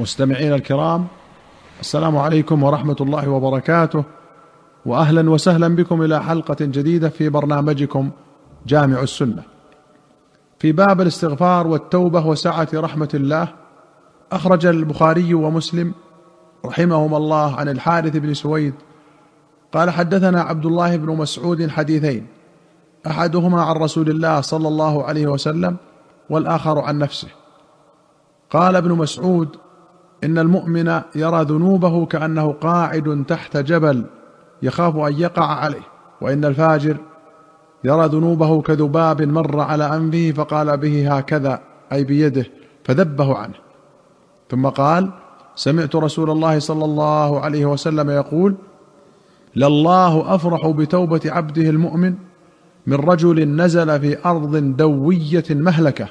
مستمعينا 0.00 0.54
الكرام 0.54 1.06
السلام 1.80 2.16
عليكم 2.16 2.62
ورحمة 2.62 2.96
الله 3.00 3.28
وبركاته 3.28 4.04
واهلا 4.86 5.30
وسهلا 5.30 5.68
بكم 5.68 6.02
إلى 6.02 6.22
حلقة 6.22 6.56
جديدة 6.60 7.08
في 7.08 7.28
برنامجكم 7.28 8.10
جامع 8.66 9.02
السنة. 9.02 9.42
في 10.58 10.72
باب 10.72 11.00
الاستغفار 11.00 11.66
والتوبة 11.66 12.26
وسعة 12.26 12.68
رحمة 12.74 13.08
الله 13.14 13.48
أخرج 14.32 14.66
البخاري 14.66 15.34
ومسلم 15.34 15.94
رحمهما 16.66 17.16
الله 17.16 17.56
عن 17.56 17.68
الحارث 17.68 18.16
بن 18.16 18.34
سويد 18.34 18.74
قال 19.72 19.90
حدثنا 19.90 20.40
عبد 20.42 20.66
الله 20.66 20.96
بن 20.96 21.16
مسعود 21.16 21.70
حديثين 21.70 22.26
أحدهما 23.06 23.62
عن 23.62 23.76
رسول 23.76 24.10
الله 24.10 24.40
صلى 24.40 24.68
الله 24.68 25.04
عليه 25.04 25.26
وسلم 25.26 25.76
والآخر 26.30 26.78
عن 26.78 26.98
نفسه. 26.98 27.28
قال 28.50 28.76
ابن 28.76 28.92
مسعود 28.92 29.56
إن 30.24 30.38
المؤمن 30.38 31.00
يرى 31.14 31.42
ذنوبه 31.42 32.06
كأنه 32.06 32.52
قاعد 32.52 33.24
تحت 33.28 33.56
جبل 33.56 34.04
يخاف 34.62 34.96
أن 34.96 35.12
يقع 35.12 35.46
عليه 35.46 35.82
وإن 36.20 36.44
الفاجر 36.44 36.96
يرى 37.84 38.06
ذنوبه 38.06 38.62
كذباب 38.62 39.22
مر 39.22 39.60
على 39.60 39.96
أنفه 39.96 40.32
فقال 40.36 40.76
به 40.76 41.16
هكذا 41.16 41.60
أي 41.92 42.04
بيده 42.04 42.46
فذبه 42.84 43.36
عنه. 43.36 43.54
ثم 44.50 44.66
قال 44.66 45.10
سمعت 45.54 45.96
رسول 45.96 46.30
الله 46.30 46.58
صلى 46.58 46.84
الله 46.84 47.40
عليه 47.40 47.66
وسلم 47.66 48.10
يقول 48.10 48.54
لله 49.56 50.34
أفرح 50.34 50.66
بتوبة 50.66 51.20
عبده 51.26 51.70
المؤمن 51.70 52.14
من 52.86 52.96
رجل 52.96 53.48
نزل 53.48 54.00
في 54.00 54.24
أرض 54.24 54.56
دوية 54.56 55.44
مهلكة 55.50 56.08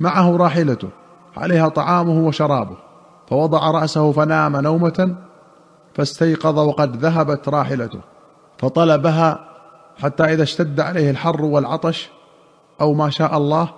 معه 0.00 0.36
راحلته 0.36 0.88
عليها 1.36 1.68
طعامه 1.68 2.26
وشرابه. 2.26 2.87
فوضع 3.28 3.70
رأسه 3.70 4.12
فنام 4.12 4.56
نومة 4.56 5.16
فاستيقظ 5.94 6.58
وقد 6.58 6.96
ذهبت 6.96 7.48
راحلته. 7.48 8.00
فطلبها 8.58 9.48
حتى 9.98 10.24
إذا 10.24 10.42
اشتد 10.42 10.80
عليه 10.80 11.10
الحر 11.10 11.44
والعطش 11.44 12.10
أو 12.80 12.94
ما 12.94 13.10
شاء 13.10 13.36
الله 13.36 13.70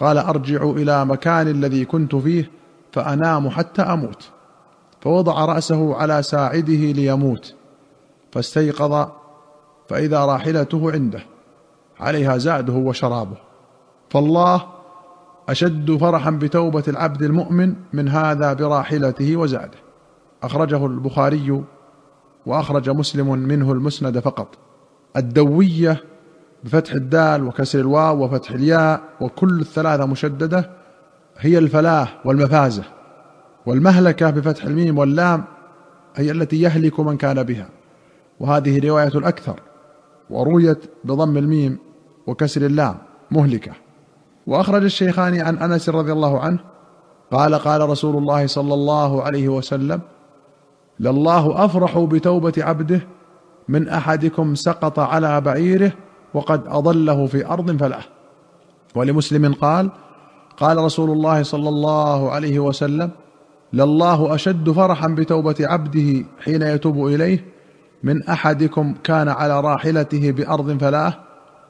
قال 0.00 0.18
أرجع 0.18 0.62
إلى 0.62 1.04
مكان 1.04 1.48
الذي 1.48 1.84
كنت 1.84 2.16
فيه 2.16 2.50
فأنام 2.92 3.50
حتى 3.50 3.82
أموت. 3.82 4.28
فوضع 5.00 5.44
رأسه 5.44 5.94
على 5.94 6.22
ساعده 6.22 6.92
ليموت. 6.92 7.54
فاستيقظ 8.32 9.08
فإذا 9.88 10.24
راحلته 10.24 10.92
عنده 10.92 11.22
عليها 12.00 12.36
زاده 12.38 12.72
وشرابه. 12.72 13.36
فالله 14.10 14.73
أشد 15.48 15.96
فرحا 15.96 16.30
بتوبة 16.30 16.84
العبد 16.88 17.22
المؤمن 17.22 17.74
من 17.92 18.08
هذا 18.08 18.52
براحلته 18.52 19.36
وزاده 19.36 19.78
أخرجه 20.42 20.86
البخاري 20.86 21.62
وأخرج 22.46 22.90
مسلم 22.90 23.38
منه 23.38 23.72
المسند 23.72 24.18
فقط. 24.18 24.58
الدوية 25.16 26.04
بفتح 26.64 26.92
الدال 26.92 27.44
وكسر 27.44 27.78
الواو 27.78 28.24
وفتح 28.24 28.50
الياء 28.50 29.00
وكل 29.20 29.60
الثلاثة 29.60 30.06
مشددة 30.06 30.70
هي 31.38 31.58
الفلاح 31.58 32.20
والمفازة. 32.26 32.84
والمهلكة 33.66 34.30
بفتح 34.30 34.64
الميم 34.64 34.98
واللام 34.98 35.44
هي 36.16 36.30
التي 36.30 36.60
يهلك 36.60 37.00
من 37.00 37.16
كان 37.16 37.42
بها. 37.42 37.68
وهذه 38.40 38.88
رواية 38.88 39.18
الأكثر. 39.18 39.60
ورويت 40.30 40.90
بضم 41.04 41.36
الميم 41.38 41.78
وكسر 42.26 42.66
اللام. 42.66 42.96
مهلكة. 43.30 43.72
وأخرج 44.46 44.84
الشيخان 44.84 45.40
عن 45.40 45.58
أنس 45.58 45.88
رضي 45.88 46.12
الله 46.12 46.40
عنه 46.40 46.58
قال 47.32 47.54
قال 47.54 47.88
رسول 47.88 48.16
الله 48.16 48.46
صلى 48.46 48.74
الله 48.74 49.22
عليه 49.22 49.48
وسلم 49.48 50.00
لله 51.00 51.64
أفرح 51.64 51.98
بتوبة 51.98 52.52
عبده 52.58 53.00
من 53.68 53.88
أحدكم 53.88 54.54
سقط 54.54 54.98
على 54.98 55.40
بعيره 55.40 55.92
وقد 56.34 56.62
أضله 56.66 57.26
في 57.26 57.46
أرض 57.46 57.76
فلاه 57.76 58.04
ولمسلم 58.94 59.54
قال 59.54 59.90
قال 60.56 60.78
رسول 60.78 61.10
الله 61.10 61.42
صلى 61.42 61.68
الله 61.68 62.30
عليه 62.30 62.58
وسلم 62.58 63.10
لله 63.72 64.34
أشد 64.34 64.70
فرحا 64.70 65.08
بتوبة 65.08 65.56
عبده 65.60 66.24
حين 66.40 66.62
يتوب 66.62 67.06
إليه 67.06 67.44
من 68.02 68.22
أحدكم 68.22 68.94
كان 69.04 69.28
على 69.28 69.60
راحلته 69.60 70.30
بأرض 70.30 70.78
فلاه 70.78 71.14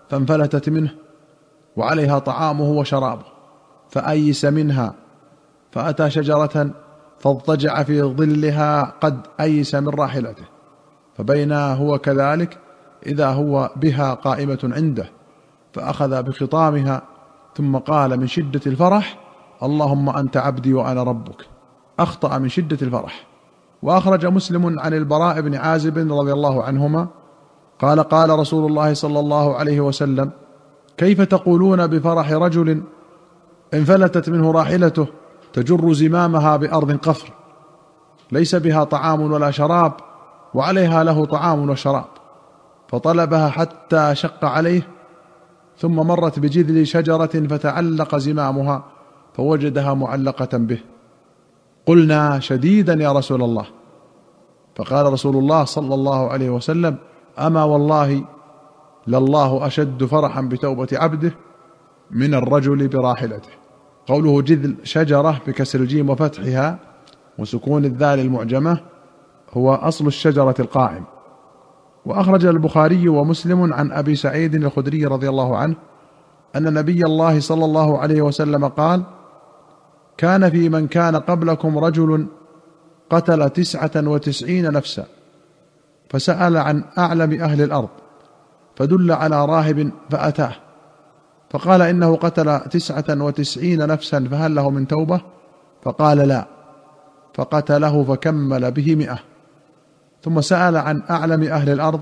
فانفلتت 0.09 0.69
منه. 0.69 1.04
وعليها 1.77 2.19
طعامه 2.19 2.71
وشرابه 2.71 3.25
فأيس 3.89 4.45
منها 4.45 4.95
فأتى 5.73 6.11
شجرة 6.11 6.71
فاضطجع 7.19 7.83
في 7.83 8.03
ظلها 8.03 8.93
قد 9.01 9.21
أيس 9.41 9.75
من 9.75 9.89
راحلته 9.89 10.45
فبينا 11.17 11.75
هو 11.75 11.99
كذلك 11.99 12.59
إذا 13.07 13.29
هو 13.29 13.71
بها 13.77 14.15
قائمة 14.15 14.59
عنده 14.65 15.11
فأخذ 15.73 16.23
بخطامها 16.23 17.03
ثم 17.57 17.77
قال 17.77 18.21
من 18.21 18.27
شدة 18.27 18.61
الفرح 18.67 19.19
اللهم 19.63 20.09
أنت 20.09 20.37
عبدي 20.37 20.75
وأنا 20.75 21.03
ربك. 21.03 21.47
أخطأ 21.99 22.39
من 22.39 22.49
شدة 22.49 22.79
الفرح. 22.83 23.27
وأخرج 23.83 24.27
مسلم 24.27 24.81
عن 24.81 24.95
البراء 24.95 25.41
بن 25.41 25.55
عازب 25.55 25.99
رضي 25.99 26.33
الله 26.33 26.63
عنهما 26.63 27.07
قال 27.79 28.01
قال 28.01 28.31
رسول 28.31 28.71
الله 28.71 28.95
صلى 28.95 29.21
الله 29.21 29.57
عليه 29.57 29.81
وسلم 29.81 30.31
كيف 30.97 31.21
تقولون 31.21 31.87
بفرح 31.87 32.33
رجل 32.33 32.83
انفلتت 33.75 34.29
منه 34.29 34.51
راحلته 34.51 35.07
تجر 35.53 35.93
زمامها 35.93 36.57
بأرض 36.57 36.93
قفر؟ 36.93 37.33
ليس 38.33 38.55
بها 38.55 38.85
طعام 38.85 39.33
ولا 39.33 39.51
شراب 39.51 39.93
وعليها 40.55 41.05
له 41.05 41.25
طعام 41.25 41.71
وشراب. 41.71 42.05
فطلبها 42.89 43.49
حتى 43.49 44.15
شق 44.15 44.45
عليه 44.45 44.89
ثم 45.79 45.95
مرت 45.97 46.39
بجذل 46.39 46.87
شجرة 46.87 47.47
فتعلق 47.49 48.17
زمامها 48.17 48.85
فوجدها 49.33 49.95
معلقة 49.95 50.59
به. 50.59 50.79
قلنا 51.87 52.41
شديدا 52.41 52.95
يا 52.95 53.13
رسول 53.13 53.43
الله. 53.43 53.67
فقال 54.77 55.13
رسول 55.13 55.37
الله 55.37 55.65
صلى 55.65 55.95
الله 55.95 56.31
عليه 56.31 56.51
وسلم 56.51 56.97
أما 57.39 57.65
والله 57.65 58.25
لله 59.07 59.67
أشد 59.67 60.05
فرحا 60.05 60.41
بتوبة 60.41 60.89
عبده 60.93 61.33
من 62.11 62.35
الرجل 62.35 62.89
براحلته. 62.89 63.51
قوله 64.07 64.43
جذل 64.43 64.77
شجرة 64.83 65.41
بكسر 65.47 65.81
الجيم 65.81 66.11
وفتحها 66.11 66.79
وسكون 67.39 67.85
الذال 67.85 68.21
المعجمة 68.21 68.81
هو 69.53 69.75
أصل 69.75 70.07
الشجرة 70.07 70.55
القائم. 70.61 71.05
وأخرج 72.07 72.47
البخاري 72.47 73.09
ومسلم 73.09 73.73
عن 73.73 73.93
أبي 73.93 74.15
سعيد 74.15 74.55
الخدري 74.55 75.05
رضي 75.05 75.29
الله 75.29 75.57
عنه 75.57 75.77
أن 76.57 76.75
نبي 76.75 77.05
الله 77.05 77.41
صلى 77.41 77.65
الله 77.65 77.99
عليه 77.99 78.23
وسلم 78.23 78.69
قال 78.69 79.03
كان 80.17 80.51
في 80.51 80.69
من 80.69 80.87
كان 80.87 81.17
قبلكم 81.17 81.79
رجل 81.79 82.27
قتل 83.11 83.51
تسعة 83.51 83.91
وتسعين 83.97 84.73
نفسا 84.73 85.07
فسأل 86.11 86.57
عن 86.57 86.85
أعلم 86.99 87.43
أهل 87.43 87.63
الأرض 87.63 87.89
فدل 88.77 89.13
على 89.13 89.47
راهب 89.47 89.91
فأتاه. 90.11 90.53
فقال 91.51 91.83
إنه 91.83 92.17
قتل 92.17 92.61
تسعة 92.61 93.05
وتسعين 93.09 93.87
نفسا 93.87 94.29
فهل 94.31 94.55
له 94.55 94.71
من 94.71 94.87
توبة؟ 94.87 95.21
فقال 95.83 96.19
لا. 96.19 96.47
فقتله 97.35 98.05
فكمل 98.05 98.71
به 98.71 98.95
مئة. 98.95 99.19
ثم 100.23 100.41
سأل 100.41 100.77
عن 100.77 101.03
أعلم 101.11 101.43
أهل 101.43 101.71
الأرض 101.71 102.01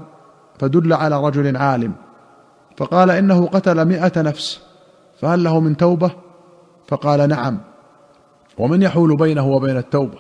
فدل 0.58 0.92
على 0.92 1.20
رجل 1.20 1.56
عالم. 1.56 1.92
فقال 2.76 3.10
إنه 3.10 3.46
قتل 3.46 3.84
مئة 3.84 4.22
نفس 4.22 4.60
فهل 5.20 5.44
له 5.44 5.60
من 5.60 5.76
توبة؟ 5.76 6.10
فقال 6.88 7.28
نعم. 7.28 7.58
ومن 8.58 8.82
يحول 8.82 9.16
بينه 9.16 9.46
وبين 9.46 9.76
التوبة. 9.76 10.18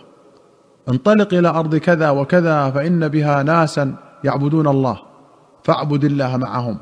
انطلق 0.88 1.34
إلى 1.34 1.48
أرض 1.48 1.76
كذا 1.76 2.10
وكذا 2.10 2.70
فإن 2.70 3.08
بها 3.08 3.42
ناسا 3.42 3.94
يعبدون 4.24 4.68
الله. 4.68 5.11
فاعبد 5.64 6.04
الله 6.04 6.36
معهم 6.36 6.78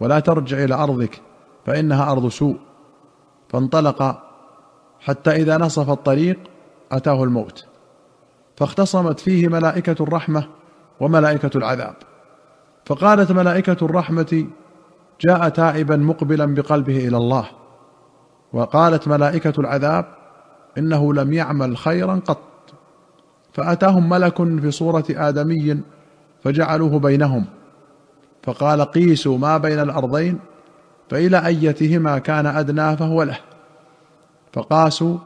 ولا 0.00 0.20
ترجع 0.20 0.64
إلى 0.64 0.74
أرضك 0.74 1.20
فإنها 1.66 2.12
أرض 2.12 2.28
سوء. 2.28 2.56
فانطلق 3.48 4.22
حتى 5.00 5.30
إذا 5.30 5.58
نصف 5.58 5.90
الطريق 5.90 6.38
أتاه 6.92 7.24
الموت. 7.24 7.64
فاختصمت 8.56 9.20
فيه 9.20 9.48
ملائكة 9.48 9.96
الرحمة 10.02 10.46
وملائكة 11.00 11.50
العذاب. 11.56 11.94
فقالت 12.84 13.32
ملائكة 13.32 13.76
الرحمة 13.82 14.46
جاء 15.20 15.48
تائبا 15.48 15.96
مقبلا 15.96 16.54
بقلبه 16.54 17.08
إلى 17.08 17.16
الله. 17.16 17.46
وقالت 18.52 19.08
ملائكة 19.08 19.60
العذاب 19.60 20.04
إنه 20.78 21.14
لم 21.14 21.32
يعمل 21.32 21.76
خيرا 21.76 22.20
قط. 22.26 22.38
فأتاهم 23.52 24.08
ملك 24.08 24.36
في 24.36 24.70
صورة 24.70 25.04
آدمي 25.10 25.80
فجعلوه 26.44 26.98
بينهم. 26.98 27.59
فقال 28.42 28.80
قيسوا 28.80 29.38
ما 29.38 29.58
بين 29.58 29.78
الأرضين 29.80 30.38
فإلى 31.10 31.46
أيتهما 31.46 32.18
كان 32.18 32.46
أدنى 32.46 32.96
فهو 32.96 33.22
له. 33.22 33.38
فقاسوا 34.52 35.18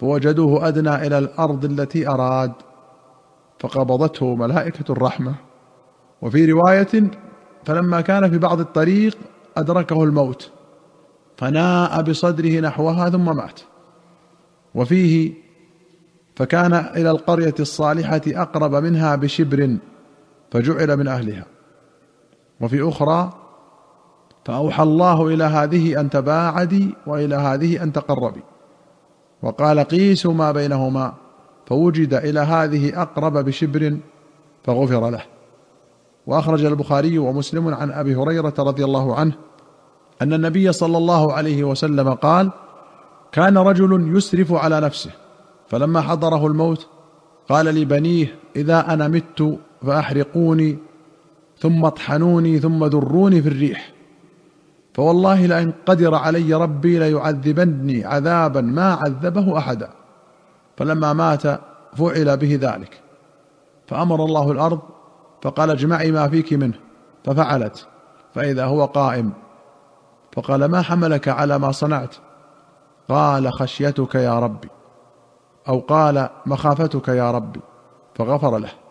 فوجدوه 0.00 0.68
أدنى 0.68 0.94
إلى 1.06 1.18
الأرض 1.18 1.64
التي 1.64 2.08
أراد 2.08 2.52
فقبضته 3.58 4.34
ملائكة 4.34 4.92
الرحمة. 4.92 5.34
وفي 6.22 6.52
رواية 6.52 7.10
فلما 7.64 8.00
كان 8.00 8.30
في 8.30 8.38
بعض 8.38 8.60
الطريق 8.60 9.18
أدركه 9.56 10.04
الموت 10.04 10.50
فناء 11.36 12.02
بصدره 12.02 12.60
نحوها 12.60 13.10
ثم 13.10 13.36
مات. 13.36 13.60
وفيه 14.74 15.32
فكان 16.36 16.74
إلى 16.74 17.10
القرية 17.10 17.54
الصالحة 17.60 18.20
أقرب 18.26 18.74
منها 18.74 19.16
بشبر 19.16 19.76
فجعل 20.50 20.96
من 20.96 21.08
أهلها. 21.08 21.55
وفي 22.60 22.88
أخرى 22.88 23.32
فأوحى 24.44 24.82
الله 24.82 25.26
إلى 25.26 25.44
هذه 25.44 26.00
أن 26.00 26.10
تباعدي 26.10 26.94
وإلى 27.06 27.34
هذه 27.34 27.82
أن 27.82 27.92
تقربي. 27.92 28.42
وقال 29.42 29.80
قيسوا 29.80 30.34
ما 30.34 30.52
بينهما 30.52 31.12
فوجد 31.66 32.14
إلى 32.14 32.40
هذه 32.40 33.02
أقرب 33.02 33.38
بشبر 33.38 33.96
فغفر 34.64 35.10
له. 35.10 35.22
وأخرج 36.26 36.64
البخاري 36.64 37.18
ومسلم 37.18 37.74
عن 37.74 37.92
أبي 37.92 38.14
هريرة 38.14 38.54
رضي 38.58 38.84
الله 38.84 39.14
عنه 39.14 39.32
أن 40.22 40.32
النبي 40.32 40.72
صلى 40.72 40.98
الله 40.98 41.32
عليه 41.32 41.64
وسلم 41.64 42.14
قال 42.14 42.50
كان 43.32 43.58
رجل 43.58 44.16
يسرف 44.16 44.52
على 44.52 44.80
نفسه 44.80 45.10
فلما 45.68 46.00
حضره 46.00 46.46
الموت 46.46 46.88
قال 47.48 47.66
لبنيه 47.66 48.34
إذا 48.56 48.92
أنا 48.92 49.08
مت 49.08 49.58
فأحرقوني 49.86 50.78
ثم 51.58 51.84
اطحنوني 51.84 52.58
ثم 52.58 52.84
ذروني 52.84 53.42
في 53.42 53.48
الريح. 53.48 53.92
فوالله 54.94 55.46
لئن 55.46 55.72
قدر 55.86 56.14
علي 56.14 56.54
ربي 56.54 56.98
ليعذبني 56.98 58.04
عذابا 58.04 58.60
ما 58.60 58.94
عذبه 58.94 59.58
أحدا. 59.58 59.90
فلما 60.76 61.12
مات 61.12 61.42
فعل 61.96 62.36
به 62.36 62.58
ذلك. 62.62 63.00
فأمر 63.86 64.24
الله 64.24 64.52
الأرض 64.52 64.80
فقال 65.42 65.70
اجمعي 65.70 66.12
ما 66.12 66.28
فيك 66.28 66.52
منه. 66.52 66.74
ففعلت. 67.24 67.86
فإذا 68.34 68.64
هو 68.64 68.84
قائم. 68.84 69.32
فقال 70.32 70.64
ما 70.64 70.82
حملك 70.82 71.28
على 71.28 71.58
ما 71.58 71.72
صنعت؟ 71.72 72.14
قال 73.08 73.52
خشيتك 73.52 74.14
يا 74.14 74.38
ربي. 74.38 74.68
أو 75.68 75.78
قال 75.78 76.28
مخافتك 76.46 77.08
يا 77.08 77.30
ربي. 77.30 77.60
فغفر 78.14 78.58
له. 78.58 78.85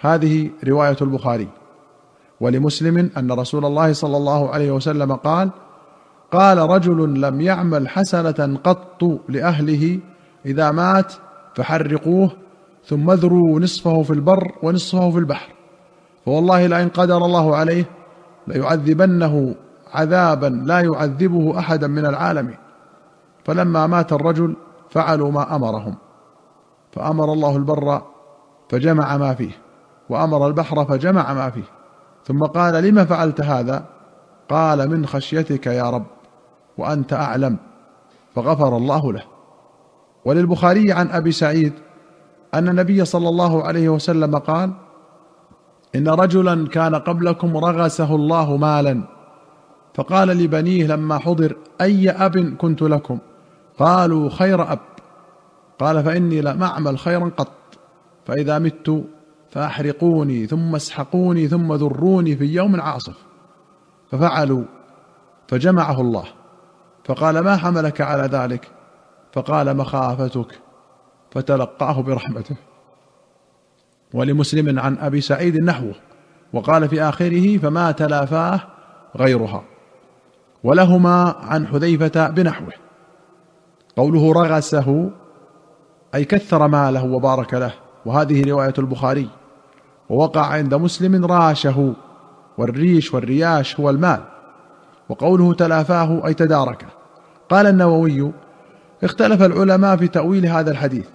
هذه 0.00 0.50
رواية 0.68 0.96
البخاري. 1.02 1.48
ولمسلم 2.40 3.10
أن 3.16 3.32
رسول 3.32 3.64
الله 3.64 3.92
صلى 3.92 4.16
الله 4.16 4.50
عليه 4.50 4.70
وسلم 4.70 5.12
قال 5.12 5.50
قال 6.32 6.58
رجل 6.58 7.20
لم 7.20 7.40
يعمل 7.40 7.88
حسنة 7.88 8.58
قط 8.64 9.20
لأهله 9.28 10.00
إذا 10.46 10.70
مات 10.70 11.12
فحرقوه 11.54 12.30
ثم 12.84 13.10
اذروا 13.10 13.60
نصفه 13.60 14.02
في 14.02 14.10
البر 14.10 14.52
ونصفه 14.62 15.10
في 15.10 15.18
البحر. 15.18 15.52
فوالله 16.26 16.66
لئن 16.66 16.88
قدر 16.88 17.24
الله 17.24 17.56
عليه 17.56 17.84
ليعذبنه 18.46 19.54
عذابا 19.92 20.46
لا 20.46 20.80
يعذبه 20.80 21.58
احدا 21.58 21.86
من 21.86 22.06
العالمين 22.06 22.58
فلما 23.44 23.86
مات 23.86 24.12
الرجل 24.12 24.56
فعلوا 24.90 25.30
ما 25.30 25.56
أمرهم. 25.56 25.94
فأمر 26.92 27.32
الله 27.32 27.56
البر 27.56 28.02
فجمع 28.68 29.16
ما 29.16 29.34
فيه. 29.34 29.65
وأمر 30.08 30.46
البحر 30.46 30.84
فجمع 30.84 31.32
ما 31.32 31.50
فيه. 31.50 31.64
ثم 32.24 32.44
قال 32.44 32.84
لم 32.84 33.04
فعلت 33.04 33.40
هذا؟ 33.40 33.84
قال 34.48 34.90
من 34.90 35.06
خشيتك 35.06 35.66
يا 35.66 35.90
رب 35.90 36.06
وأنت 36.78 37.12
أعلم. 37.12 37.56
فغفر 38.34 38.76
الله 38.76 39.12
له. 39.12 39.22
وللبخاري 40.24 40.92
عن 40.92 41.10
أبي 41.10 41.32
سعيد 41.32 41.72
أن 42.54 42.68
النبي 42.68 43.04
صلى 43.04 43.28
الله 43.28 43.64
عليه 43.64 43.88
وسلم 43.88 44.38
قال 44.38 44.72
إن 45.94 46.08
رجلا 46.08 46.68
كان 46.68 46.94
قبلكم 46.94 47.56
رغسه 47.56 48.14
الله 48.14 48.56
مالا. 48.56 49.02
فقال 49.94 50.28
لبنيه 50.28 50.86
لما 50.86 51.18
حضر 51.18 51.56
أي 51.80 52.10
أب 52.10 52.56
كنت 52.58 52.82
لكم؟ 52.82 53.18
قالوا 53.78 54.30
خير 54.30 54.72
أب. 54.72 54.78
قال 55.78 56.04
فإني 56.04 56.40
لم 56.40 56.62
أعمل 56.62 56.98
خيرا 56.98 57.30
قط 57.36 57.52
فإذا 58.26 58.58
مت 58.58 59.04
فأحرقوني 59.50 60.46
ثم 60.46 60.74
اسحقوني 60.74 61.48
ثم 61.48 61.72
ذروني 61.72 62.36
في 62.36 62.44
يوم 62.44 62.80
عاصف. 62.80 63.16
ففعلوا 64.10 64.64
فجمعه 65.48 66.00
الله. 66.00 66.24
فقال 67.04 67.38
ما 67.38 67.56
حملك 67.56 68.00
على 68.00 68.22
ذلك؟ 68.22 68.68
فقال 69.32 69.76
مخافتك. 69.76 70.58
فتلقاه 71.30 72.00
برحمته. 72.00 72.56
ولمسلم 74.14 74.78
عن 74.78 74.98
أبي 74.98 75.20
سعيد 75.20 75.56
نحوه. 75.56 75.94
وقال 76.52 76.88
في 76.88 77.02
آخره 77.02 77.58
فما 77.58 77.92
تلافاه 77.92 78.60
غيرها. 79.16 79.64
ولهما 80.64 81.34
عن 81.42 81.66
حذيفة 81.66 82.28
بنحوه. 82.28 82.72
قوله 83.96 84.32
رغسه 84.32 85.10
أي 86.14 86.24
كثر 86.24 86.68
ماله 86.68 87.04
وبارك 87.04 87.54
له. 87.54 87.85
وهذه 88.06 88.50
رواية 88.50 88.74
البخاري. 88.78 89.28
ووقع 90.08 90.46
عند 90.46 90.74
مسلم 90.74 91.24
راشه 91.24 91.94
والريش 92.58 93.14
والرياش 93.14 93.80
هو 93.80 93.90
المال. 93.90 94.20
وقوله 95.08 95.54
تلافاه 95.54 96.26
أي 96.26 96.34
تداركه. 96.34 96.86
قال 97.48 97.66
النووي 97.66 98.32
اختلف 99.04 99.42
العلماء 99.42 99.96
في 99.96 100.08
تأويل 100.08 100.46
هذا 100.46 100.70
الحديث. 100.70 101.06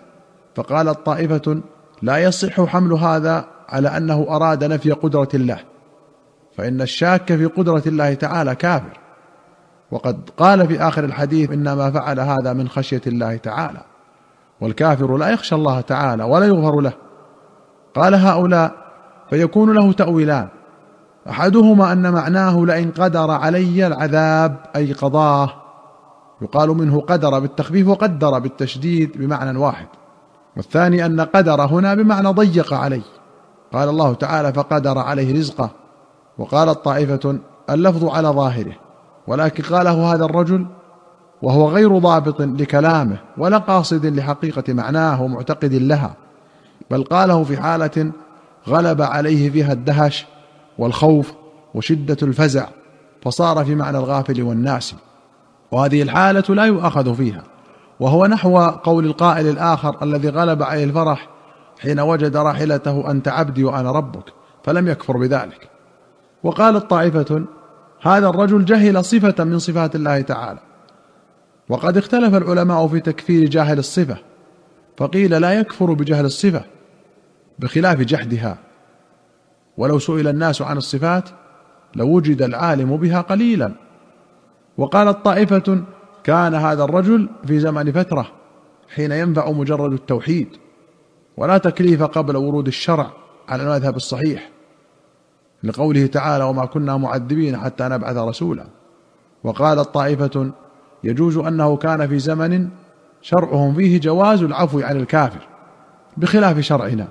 فقالت 0.55 1.05
طائفة 1.05 1.61
لا 2.01 2.17
يصح 2.17 2.61
حمل 2.61 2.93
هذا 2.93 3.45
على 3.69 3.97
أنه 3.97 4.25
أراد 4.29 4.63
نفي 4.63 4.91
قدرة 4.91 5.29
الله. 5.33 5.59
فإن 6.57 6.81
الشاك 6.81 7.35
في 7.35 7.45
قدرة 7.45 7.83
الله 7.87 8.13
تعالى 8.13 8.55
كافر. 8.55 8.99
وقد 9.91 10.29
قال 10.37 10.67
في 10.67 10.79
آخر 10.79 11.03
الحديث 11.03 11.51
إنما 11.51 11.91
فعل 11.91 12.19
هذا 12.19 12.53
من 12.53 12.69
خشية 12.69 13.01
الله 13.07 13.37
تعالى. 13.37 13.90
والكافر 14.61 15.17
لا 15.17 15.29
يخشى 15.29 15.55
الله 15.55 15.81
تعالى 15.81 16.23
ولا 16.23 16.45
يغفر 16.45 16.81
له. 16.81 16.93
قال 17.95 18.15
هؤلاء 18.15 18.71
فيكون 19.29 19.73
له 19.73 19.91
تأويلان. 19.91 20.47
أحدهما 21.29 21.91
أن 21.91 22.13
معناه 22.13 22.65
لئن 22.65 22.91
قدر 22.91 23.31
علي 23.31 23.87
العذاب 23.87 24.55
أي 24.75 24.93
قضاه. 24.93 25.53
يقال 26.41 26.69
منه 26.69 27.01
قدر 27.01 27.39
بالتخفيف 27.39 27.87
وقدر 27.87 28.39
بالتشديد 28.39 29.11
بمعنى 29.17 29.59
واحد. 29.59 29.87
والثاني 30.57 31.05
أن 31.05 31.21
قدر 31.21 31.61
هنا 31.61 31.93
بمعنى 31.93 32.27
ضيق 32.27 32.73
عليه 32.73 33.01
قال 33.73 33.89
الله 33.89 34.13
تعالى 34.13 34.53
فقدر 34.53 34.97
عليه 34.97 35.39
رزقه. 35.39 35.69
وقالت 36.37 36.85
طائفة 36.85 37.39
اللفظ 37.69 38.05
على 38.05 38.27
ظاهره. 38.27 38.73
ولكن 39.27 39.63
قاله 39.75 40.13
هذا 40.13 40.25
الرجل 40.25 40.65
وهو 41.41 41.69
غير 41.69 41.97
ضابط 41.97 42.41
لكلامه 42.41 43.17
ولا 43.37 43.57
قاصد 43.57 44.05
لحقيقة 44.05 44.73
معناه 44.73 45.21
ومعتقد 45.21 45.73
لها 45.73 46.15
بل 46.91 47.03
قاله 47.03 47.43
في 47.43 47.57
حالة 47.57 48.11
غلب 48.69 49.01
عليه 49.01 49.49
فيها 49.49 49.73
الدهش 49.73 50.25
والخوف 50.77 51.33
وشدة 51.75 52.17
الفزع 52.23 52.67
فصار 53.21 53.65
في 53.65 53.75
معنى 53.75 53.97
الغافل 53.97 54.41
والناس. 54.43 54.95
وهذه 55.71 56.01
الحالة 56.01 56.55
لا 56.55 56.65
يؤاخذ 56.65 57.15
فيها 57.15 57.43
وهو 57.99 58.25
نحو 58.25 58.59
قول 58.59 59.05
القائل 59.05 59.47
الآخر 59.47 60.03
الذي 60.03 60.29
غلب 60.29 60.63
عليه 60.63 60.83
الفرح 60.83 61.29
حين 61.81 61.99
وجد 61.99 62.37
راحلته 62.37 63.11
أنت 63.11 63.27
عبدي 63.27 63.63
وأنا 63.63 63.91
ربك 63.91 64.33
فلم 64.63 64.87
يكفر 64.87 65.17
بذلك. 65.17 65.69
وقالت 66.43 66.89
طائفة 66.89 67.43
هذا 68.01 68.29
الرجل 68.29 68.65
جهل 68.65 69.05
صفة 69.05 69.43
من 69.43 69.59
صفات 69.59 69.95
الله 69.95 70.21
تعالى. 70.21 70.59
وقد 71.71 71.97
اختلف 71.97 72.35
العلماء 72.35 72.87
في 72.87 72.99
تكفير 72.99 73.49
جاهل 73.49 73.79
الصفة 73.79 74.17
فقيل 74.97 75.41
لا 75.41 75.53
يكفر 75.53 75.93
بجهل 75.93 76.25
الصفة 76.25 76.63
بخلاف 77.59 77.99
جحدها. 77.99 78.57
ولو 79.77 79.99
سئل 79.99 80.27
الناس 80.27 80.61
عن 80.61 80.77
الصفات 80.77 81.29
لوجد 81.95 82.41
العالم 82.41 82.97
بها 82.97 83.21
قليلا. 83.21 83.71
وقالت 84.77 85.25
طائفة 85.25 85.83
كان 86.23 86.55
هذا 86.55 86.83
الرجل 86.83 87.29
في 87.47 87.59
زمن 87.59 87.91
فترة 87.91 88.31
حين 88.95 89.11
ينفع 89.11 89.51
مجرد 89.51 89.93
التوحيد 89.93 90.47
ولا 91.37 91.57
تكليف 91.57 92.03
قبل 92.03 92.37
ورود 92.37 92.67
الشرع 92.67 93.11
على 93.49 93.63
المذهب 93.63 93.95
الصحيح 93.95 94.49
لقوله 95.63 96.05
تعالى 96.05 96.43
وما 96.43 96.65
كنا 96.65 96.97
معذبين 96.97 97.57
حتى 97.57 97.83
نبعث 97.83 98.17
رسولا 98.17 98.65
وقالت 99.43 99.89
طائفة 99.89 100.51
يجوز 101.03 101.37
أنه 101.37 101.77
كان 101.77 102.07
في 102.07 102.19
زمن 102.19 102.69
شرعهم 103.21 103.73
فيه 103.73 103.99
جواز 103.99 104.43
العفو 104.43 104.79
عن 104.79 104.97
الكافر 104.97 105.47
بخلاف 106.17 106.59
شرعنا 106.59 107.07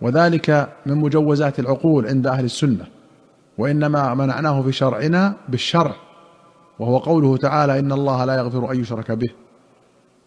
وذلك 0.00 0.68
من 0.86 0.94
مجوزات 0.94 1.58
العقول 1.58 2.06
عند 2.06 2.26
أهل 2.26 2.44
السنة 2.44 2.86
وإنما 3.58 4.14
منعناه 4.14 4.62
في 4.62 4.72
شرعنا 4.72 5.34
بالشرع 5.48 5.94
وهو 6.78 6.98
قوله 6.98 7.36
تعالى 7.36 7.78
إن 7.78 7.92
الله 7.92 8.24
لا 8.24 8.34
يغفر 8.34 8.72
أن 8.72 8.80
يشرك 8.80 9.12
به 9.12 9.28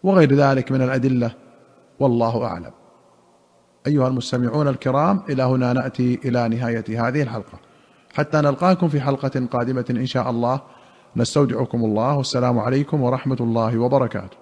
وغير 0.02 0.34
ذلك 0.34 0.72
من 0.72 0.82
الأدلة 0.82 1.34
والله 2.00 2.44
أعلم. 2.44 2.70
أيها 3.86 4.08
المستمعون 4.08 4.68
الكرام 4.68 5.22
إلى 5.28 5.42
هنا 5.42 5.72
نأتي 5.72 6.20
إلى 6.24 6.48
نهاية 6.48 7.08
هذه 7.08 7.22
الحلقة. 7.22 7.58
حتى 8.14 8.38
نلقاكم 8.38 8.88
في 8.88 9.00
حلقة 9.00 9.46
قادمة 9.52 9.84
إن 9.90 10.06
شاء 10.06 10.30
الله. 10.30 10.60
نستودعكم 11.16 11.84
الله 11.84 12.16
والسلام 12.16 12.58
عليكم 12.58 13.02
ورحمة 13.02 13.36
الله 13.40 13.78
وبركاته. 13.78 14.41